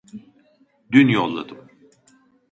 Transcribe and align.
Dün 0.91 1.07
yolladım 1.07 1.57